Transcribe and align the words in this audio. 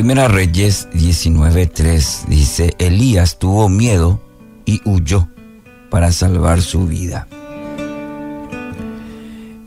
Primera 0.00 0.28
Reyes 0.28 0.88
19.3 0.94 2.24
dice, 2.26 2.74
Elías 2.78 3.38
tuvo 3.38 3.68
miedo 3.68 4.18
y 4.64 4.80
huyó 4.86 5.28
para 5.90 6.10
salvar 6.10 6.62
su 6.62 6.86
vida. 6.86 7.28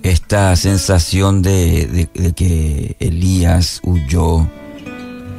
Esta 0.02 0.56
sensación 0.56 1.44
de, 1.44 2.10
que 2.36 2.96
Elías 3.00 3.80
huyó, 3.84 4.50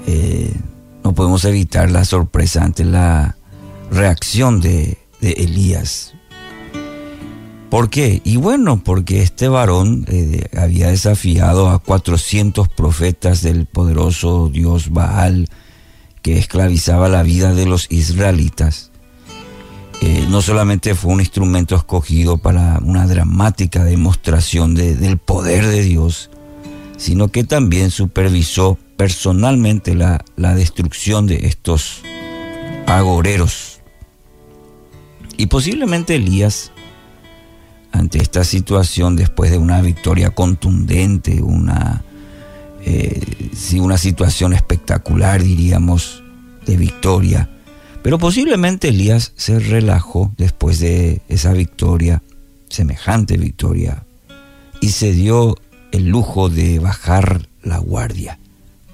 eh, 0.07 0.55
no 1.03 1.13
podemos 1.13 1.45
evitar 1.45 1.91
la 1.91 2.05
sorpresa 2.05 2.63
ante 2.63 2.85
la 2.85 3.37
reacción 3.91 4.61
de, 4.61 4.97
de 5.21 5.33
Elías. 5.33 6.15
¿Por 7.75 7.91
qué? 7.91 8.23
Y 8.23 8.37
bueno, 8.37 8.85
porque 8.85 9.21
este 9.21 9.49
varón 9.49 10.07
eh, 10.07 10.47
había 10.57 10.91
desafiado 10.91 11.71
a 11.71 11.81
400 11.81 12.69
profetas 12.69 13.43
del 13.43 13.67
poderoso 13.67 14.49
Dios 14.49 14.91
Baal 14.91 15.49
que 16.23 16.39
esclavizaba 16.39 17.09
la 17.09 17.25
vida 17.25 17.53
de 17.53 17.67
los 17.67 17.91
israelitas. 17.91 18.93
Eh, 20.01 20.25
no 20.31 20.41
solamente 20.41 20.95
fue 20.95 21.15
un 21.15 21.19
instrumento 21.19 21.75
escogido 21.75 22.39
para 22.39 22.79
una 22.79 23.09
dramática 23.09 23.83
demostración 23.83 24.77
del 24.77 25.19
poder 25.19 25.67
de 25.67 25.83
Dios, 25.83 26.31
sino 26.97 27.27
que 27.27 27.43
también 27.43 27.91
supervisó 27.91 28.79
personalmente 28.97 29.97
la, 29.97 30.25
la 30.37 30.55
destrucción 30.55 31.27
de 31.27 31.49
estos 31.49 32.03
agoreros. 32.87 33.81
Y 35.37 35.47
posiblemente 35.47 36.15
Elías 36.15 36.71
ante 37.95 38.19
esta 38.19 38.43
situación 38.43 39.15
después 39.15 39.53
de 39.53 39.59
una 39.59 39.81
victoria 39.81 40.31
contundente, 40.31 41.41
una, 41.41 42.03
eh, 42.85 43.21
una 43.79 43.99
situación 43.99 44.53
espectacular, 44.53 45.41
diríamos, 45.41 46.25
de 46.67 46.77
victoria. 46.77 47.49
Pero 48.03 48.19
posiblemente 48.19 48.89
Elías 48.89 49.33
se 49.37 49.61
relajó 49.61 50.33
después 50.37 50.81
de 50.81 51.23
esa 51.29 51.53
victoria, 51.53 52.21
semejante 52.69 53.37
victoria, 53.37 54.05
y 54.81 54.89
se 54.89 55.13
dio 55.13 55.57
el 55.93 56.09
lujo 56.09 56.49
de 56.49 56.81
bajar 56.81 57.49
la 57.63 57.79
guardia. 57.79 58.41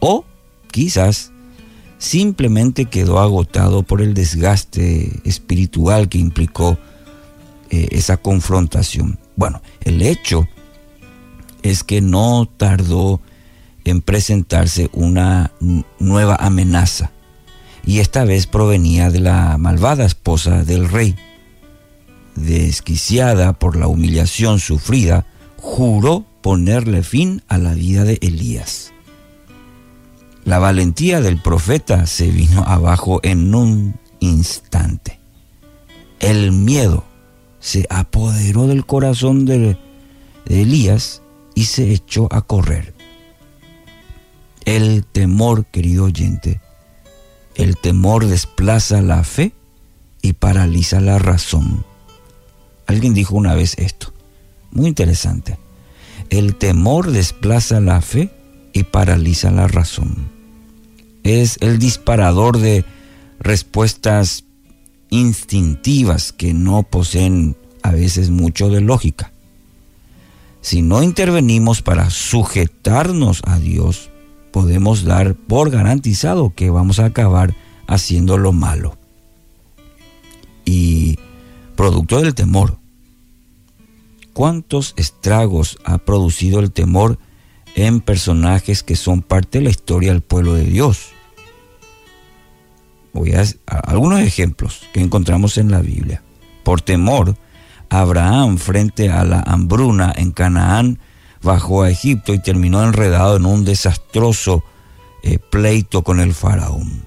O 0.00 0.26
quizás 0.70 1.32
simplemente 1.96 2.84
quedó 2.84 3.18
agotado 3.18 3.82
por 3.82 4.02
el 4.02 4.12
desgaste 4.12 5.20
espiritual 5.24 6.10
que 6.10 6.18
implicó 6.18 6.78
eh, 7.70 7.88
esa 7.92 8.16
confrontación. 8.16 9.18
Bueno, 9.36 9.62
el 9.82 10.02
hecho 10.02 10.48
es 11.62 11.84
que 11.84 12.00
no 12.00 12.48
tardó 12.56 13.20
en 13.84 14.02
presentarse 14.02 14.90
una 14.92 15.52
nueva 15.98 16.36
amenaza 16.36 17.12
y 17.84 18.00
esta 18.00 18.24
vez 18.24 18.46
provenía 18.46 19.10
de 19.10 19.20
la 19.20 19.56
malvada 19.58 20.04
esposa 20.04 20.64
del 20.64 20.88
rey. 20.88 21.16
Desquiciada 22.36 23.52
por 23.52 23.76
la 23.76 23.86
humillación 23.86 24.60
sufrida, 24.60 25.26
juró 25.56 26.24
ponerle 26.42 27.02
fin 27.02 27.42
a 27.48 27.58
la 27.58 27.74
vida 27.74 28.04
de 28.04 28.18
Elías. 28.20 28.92
La 30.44 30.58
valentía 30.58 31.20
del 31.20 31.40
profeta 31.40 32.06
se 32.06 32.30
vino 32.30 32.62
abajo 32.66 33.20
en 33.22 33.54
un 33.54 33.94
instante. 34.20 35.20
El 36.18 36.52
miedo 36.52 37.04
se 37.60 37.86
apoderó 37.90 38.66
del 38.66 38.84
corazón 38.84 39.44
de, 39.44 39.76
Elías 40.46 41.22
y 41.54 41.66
se 41.66 41.92
echó 41.92 42.26
a 42.32 42.42
correr. 42.42 42.94
El 44.64 45.04
temor, 45.04 45.66
querido 45.66 46.04
oyente, 46.04 46.60
el 47.54 47.76
temor 47.76 48.26
desplaza 48.26 49.00
la 49.02 49.22
fe 49.22 49.52
y 50.22 50.32
paraliza 50.32 51.00
la 51.00 51.18
razón. 51.18 51.84
Alguien 52.86 53.14
dijo 53.14 53.36
una 53.36 53.54
vez 53.54 53.78
esto, 53.78 54.12
muy 54.72 54.88
interesante. 54.88 55.58
El 56.30 56.56
temor 56.56 57.10
desplaza 57.10 57.80
la 57.80 58.00
fe 58.00 58.30
y 58.72 58.84
paraliza 58.84 59.50
la 59.50 59.68
razón. 59.68 60.30
Es 61.22 61.58
el 61.60 61.78
disparador 61.78 62.58
de 62.58 62.84
respuestas 63.38 64.44
instintivas 65.10 66.32
que 66.32 66.54
no 66.54 66.84
poseen 66.84 67.56
a 67.82 67.90
veces 67.90 68.30
mucho 68.30 68.68
de 68.68 68.80
lógica. 68.80 69.32
Si 70.60 70.82
no 70.82 71.02
intervenimos 71.02 71.82
para 71.82 72.10
sujetarnos 72.10 73.42
a 73.44 73.58
Dios, 73.58 74.10
podemos 74.52 75.04
dar 75.04 75.34
por 75.34 75.70
garantizado 75.70 76.54
que 76.54 76.70
vamos 76.70 76.98
a 76.98 77.06
acabar 77.06 77.54
haciendo 77.86 78.36
lo 78.38 78.52
malo. 78.52 78.96
Y 80.64 81.18
producto 81.76 82.20
del 82.20 82.34
temor, 82.34 82.78
¿cuántos 84.32 84.94
estragos 84.96 85.78
ha 85.84 85.98
producido 85.98 86.60
el 86.60 86.70
temor 86.70 87.18
en 87.74 88.00
personajes 88.00 88.82
que 88.82 88.96
son 88.96 89.22
parte 89.22 89.58
de 89.58 89.64
la 89.64 89.70
historia 89.70 90.12
del 90.12 90.20
pueblo 90.20 90.54
de 90.54 90.64
Dios? 90.64 91.08
Voy 93.12 93.32
a, 93.32 93.44
algunos 93.66 94.20
ejemplos 94.20 94.82
que 94.92 95.00
encontramos 95.00 95.58
en 95.58 95.70
la 95.70 95.80
Biblia. 95.80 96.22
Por 96.62 96.80
temor, 96.80 97.36
Abraham 97.88 98.58
frente 98.58 99.10
a 99.10 99.24
la 99.24 99.40
hambruna 99.40 100.12
en 100.16 100.32
Canaán 100.32 100.98
bajó 101.42 101.82
a 101.82 101.90
Egipto 101.90 102.34
y 102.34 102.38
terminó 102.38 102.82
enredado 102.82 103.36
en 103.36 103.46
un 103.46 103.64
desastroso 103.64 104.62
eh, 105.22 105.38
pleito 105.38 106.02
con 106.02 106.20
el 106.20 106.34
faraón. 106.34 107.06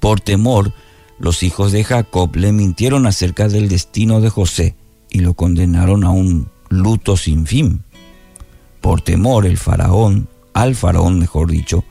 Por 0.00 0.20
temor, 0.20 0.72
los 1.18 1.42
hijos 1.42 1.72
de 1.72 1.84
Jacob 1.84 2.34
le 2.34 2.52
mintieron 2.52 3.06
acerca 3.06 3.48
del 3.48 3.68
destino 3.68 4.20
de 4.20 4.30
José 4.30 4.74
y 5.10 5.20
lo 5.20 5.34
condenaron 5.34 6.04
a 6.04 6.10
un 6.10 6.50
luto 6.68 7.16
sin 7.16 7.46
fin. 7.46 7.84
Por 8.80 9.00
temor, 9.00 9.46
el 9.46 9.56
faraón, 9.56 10.28
al 10.52 10.74
faraón 10.74 11.18
mejor 11.18 11.50
dicho, 11.50 11.84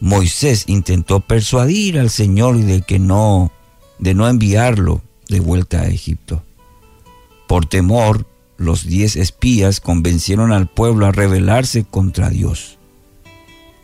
Moisés 0.00 0.64
intentó 0.66 1.20
persuadir 1.20 1.98
al 1.98 2.10
Señor 2.10 2.58
de 2.58 2.82
que 2.82 2.98
no, 2.98 3.50
de 3.98 4.14
no 4.14 4.28
enviarlo 4.28 5.02
de 5.28 5.40
vuelta 5.40 5.82
a 5.82 5.88
Egipto. 5.88 6.42
Por 7.46 7.66
temor, 7.66 8.26
los 8.56 8.84
diez 8.84 9.16
espías 9.16 9.80
convencieron 9.80 10.52
al 10.52 10.68
pueblo 10.68 11.06
a 11.06 11.12
rebelarse 11.12 11.84
contra 11.84 12.30
Dios. 12.30 12.78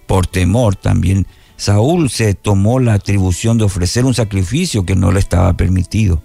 Por 0.06 0.26
temor 0.26 0.76
también 0.76 1.26
Saúl 1.56 2.10
se 2.10 2.34
tomó 2.34 2.81
la 2.81 2.94
atribución 2.94 3.58
de 3.58 3.64
ofrecer 3.64 4.04
un 4.04 4.14
sacrificio 4.14 4.84
que 4.84 4.96
no 4.96 5.12
le 5.12 5.20
estaba 5.20 5.56
permitido. 5.56 6.22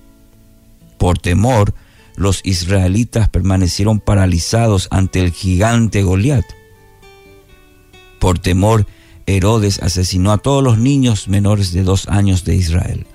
Por 0.97 1.17
temor, 1.17 1.73
los 2.16 2.41
israelitas 2.44 3.29
permanecieron 3.29 4.00
paralizados 4.00 4.88
ante 4.91 5.21
el 5.21 5.31
gigante 5.31 6.03
Goliat. 6.03 6.45
Por 8.19 8.39
temor, 8.39 8.85
Herodes 9.35 9.79
asesinó 9.84 10.31
a 10.31 10.40
todos 10.40 10.63
los 10.63 10.79
niños 10.79 11.28
menores 11.28 11.72
de 11.72 11.84
dos 11.84 12.07
años 12.07 12.45
de 12.45 12.56
Israel. 12.56 13.06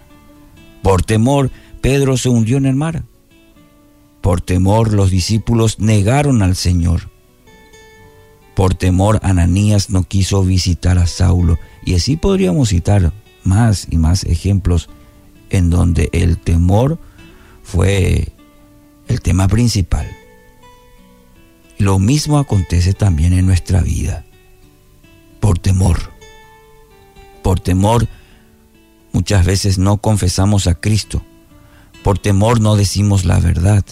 Por 0.83 1.03
temor, 1.03 1.51
Pedro 1.81 2.17
se 2.17 2.29
hundió 2.29 2.57
en 2.57 2.67
el 2.67 2.77
mar. 2.77 3.05
Por 4.21 4.41
temor, 4.41 4.93
los 4.93 5.11
discípulos 5.11 5.81
negaron 5.81 6.43
al 6.43 6.55
Señor. 6.55 7.11
Por 8.55 8.75
temor, 8.75 9.19
Ananías 9.23 9.91
no 9.91 10.05
quiso 10.05 10.45
visitar 10.45 10.99
a 10.99 11.07
Saulo. 11.07 11.59
Y 11.85 11.95
así 11.95 12.17
podríamos 12.17 12.69
citar 12.69 13.13
más 13.43 13.89
y 13.91 13.97
más 13.97 14.25
ejemplos 14.25 14.89
en 15.51 15.69
donde 15.69 16.11
el 16.13 16.39
temor 16.39 16.99
fue 17.63 18.33
el 19.09 19.21
tema 19.21 19.49
principal. 19.49 20.07
Lo 21.79 21.99
mismo 21.99 22.39
acontece 22.39 22.93
también 22.93 23.33
en 23.33 23.47
nuestra 23.47 23.81
vida 23.81 24.25
por 25.45 25.59
temor. 25.59 25.99
Por 27.43 27.61
temor 27.61 28.09
muchas 29.13 29.45
veces 29.45 29.77
no 29.77 29.99
confesamos 29.99 30.67
a 30.67 30.75
Cristo. 30.75 31.23
Por 32.03 32.19
temor 32.19 32.63
no 32.63 32.77
decimos 32.77 33.27
la 33.27 33.41
verdad. 33.41 33.85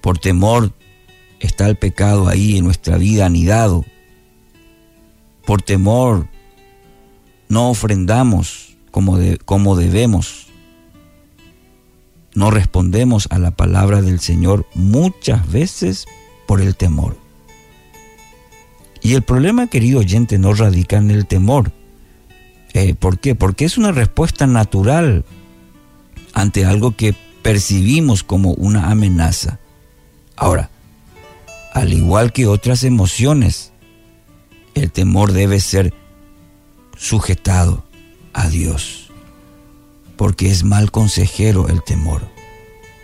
Por 0.00 0.18
temor 0.18 0.72
está 1.40 1.66
el 1.66 1.74
pecado 1.74 2.28
ahí 2.28 2.56
en 2.56 2.62
nuestra 2.62 2.96
vida 2.96 3.26
anidado. 3.26 3.84
Por 5.44 5.62
temor 5.62 6.28
no 7.48 7.70
ofrendamos 7.70 8.76
como, 8.92 9.18
como 9.44 9.74
debemos. 9.74 10.46
No 12.36 12.52
respondemos 12.52 13.26
a 13.32 13.40
la 13.40 13.50
palabra 13.50 14.00
del 14.00 14.20
Señor 14.20 14.64
muchas 14.74 15.50
veces 15.50 16.06
por 16.46 16.60
el 16.60 16.76
temor. 16.76 17.23
Y 19.04 19.12
el 19.12 19.22
problema, 19.22 19.66
querido 19.66 20.00
oyente, 20.00 20.38
no 20.38 20.54
radica 20.54 20.96
en 20.96 21.10
el 21.10 21.26
temor. 21.26 21.72
Eh, 22.72 22.94
¿Por 22.94 23.18
qué? 23.18 23.34
Porque 23.34 23.66
es 23.66 23.76
una 23.76 23.92
respuesta 23.92 24.46
natural 24.46 25.26
ante 26.32 26.64
algo 26.64 26.96
que 26.96 27.14
percibimos 27.42 28.22
como 28.24 28.54
una 28.54 28.90
amenaza. 28.90 29.60
Ahora, 30.36 30.70
al 31.74 31.92
igual 31.92 32.32
que 32.32 32.46
otras 32.46 32.82
emociones, 32.82 33.72
el 34.74 34.90
temor 34.90 35.32
debe 35.32 35.60
ser 35.60 35.92
sujetado 36.96 37.84
a 38.32 38.48
Dios, 38.48 39.10
porque 40.16 40.50
es 40.50 40.64
mal 40.64 40.90
consejero 40.90 41.68
el 41.68 41.84
temor. 41.84 42.22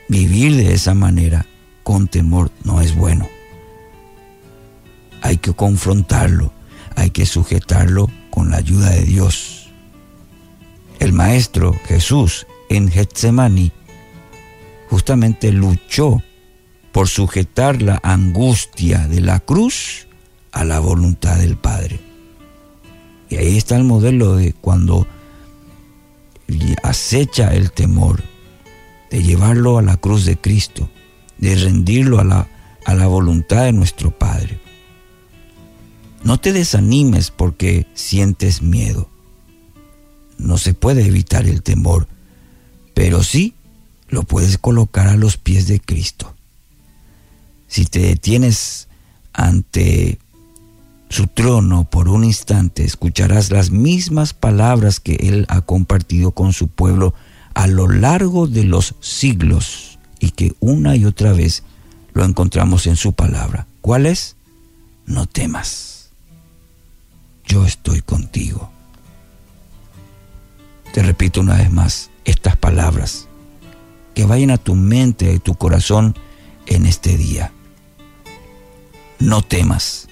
Vivir 0.08 0.56
de 0.56 0.72
esa 0.72 0.94
manera 0.94 1.44
con 1.82 2.08
temor 2.08 2.50
no 2.64 2.80
es 2.80 2.96
bueno. 2.96 3.28
Hay 5.22 5.38
que 5.38 5.52
confrontarlo, 5.52 6.52
hay 6.96 7.10
que 7.10 7.26
sujetarlo 7.26 8.08
con 8.30 8.50
la 8.50 8.58
ayuda 8.58 8.90
de 8.90 9.02
Dios. 9.02 9.70
El 10.98 11.12
Maestro 11.12 11.74
Jesús 11.86 12.46
en 12.68 12.90
Getsemaní 12.90 13.72
justamente 14.88 15.52
luchó 15.52 16.22
por 16.92 17.08
sujetar 17.08 17.80
la 17.80 18.00
angustia 18.02 19.06
de 19.08 19.20
la 19.20 19.40
cruz 19.40 20.06
a 20.52 20.64
la 20.64 20.80
voluntad 20.80 21.38
del 21.38 21.56
Padre. 21.56 22.00
Y 23.28 23.36
ahí 23.36 23.56
está 23.56 23.76
el 23.76 23.84
modelo 23.84 24.36
de 24.36 24.52
cuando 24.52 25.06
acecha 26.82 27.54
el 27.54 27.70
temor, 27.70 28.22
de 29.10 29.22
llevarlo 29.22 29.78
a 29.78 29.82
la 29.82 29.96
cruz 29.96 30.24
de 30.24 30.36
Cristo, 30.36 30.90
de 31.38 31.54
rendirlo 31.54 32.18
a 32.18 32.24
la, 32.24 32.48
a 32.84 32.94
la 32.94 33.06
voluntad 33.06 33.64
de 33.64 33.72
nuestro 33.72 34.10
Padre. 34.10 34.60
No 36.30 36.38
te 36.38 36.52
desanimes 36.52 37.32
porque 37.32 37.88
sientes 37.92 38.62
miedo. 38.62 39.10
No 40.38 40.58
se 40.58 40.74
puede 40.74 41.04
evitar 41.04 41.44
el 41.44 41.60
temor, 41.60 42.06
pero 42.94 43.24
sí 43.24 43.54
lo 44.08 44.22
puedes 44.22 44.56
colocar 44.56 45.08
a 45.08 45.16
los 45.16 45.38
pies 45.38 45.66
de 45.66 45.80
Cristo. 45.80 46.36
Si 47.66 47.84
te 47.84 47.98
detienes 47.98 48.86
ante 49.32 50.20
su 51.08 51.26
trono 51.26 51.90
por 51.90 52.06
un 52.06 52.22
instante, 52.22 52.84
escucharás 52.84 53.50
las 53.50 53.72
mismas 53.72 54.32
palabras 54.32 55.00
que 55.00 55.16
Él 55.16 55.46
ha 55.48 55.62
compartido 55.62 56.30
con 56.30 56.52
su 56.52 56.68
pueblo 56.68 57.12
a 57.54 57.66
lo 57.66 57.88
largo 57.88 58.46
de 58.46 58.62
los 58.62 58.94
siglos 59.00 59.98
y 60.20 60.30
que 60.30 60.54
una 60.60 60.94
y 60.94 61.06
otra 61.06 61.32
vez 61.32 61.64
lo 62.14 62.24
encontramos 62.24 62.86
en 62.86 62.94
su 62.94 63.14
palabra. 63.14 63.66
¿Cuál 63.80 64.06
es? 64.06 64.36
No 65.06 65.26
temas. 65.26 65.99
Yo 67.50 67.64
estoy 67.64 68.00
contigo. 68.00 68.70
Te 70.92 71.02
repito 71.02 71.40
una 71.40 71.56
vez 71.56 71.68
más 71.68 72.08
estas 72.24 72.56
palabras 72.56 73.26
que 74.14 74.24
vayan 74.24 74.52
a 74.52 74.56
tu 74.56 74.76
mente 74.76 75.32
y 75.34 75.40
tu 75.40 75.56
corazón 75.56 76.14
en 76.66 76.86
este 76.86 77.16
día. 77.16 77.50
No 79.18 79.42
temas 79.42 80.06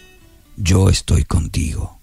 yo 0.56 0.88
estoy 0.88 1.22
contigo. 1.22 1.97